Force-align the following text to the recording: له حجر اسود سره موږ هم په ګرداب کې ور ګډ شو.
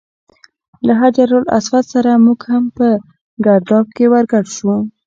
له 0.85 0.93
حجر 1.01 1.29
اسود 1.57 1.85
سره 1.93 2.11
موږ 2.25 2.39
هم 2.51 2.63
په 2.77 2.87
ګرداب 3.45 3.85
کې 3.95 4.05
ور 4.11 4.25
ګډ 4.31 4.45
شو. 4.55 4.73